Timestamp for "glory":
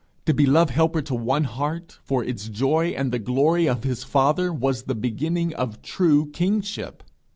3.19-3.67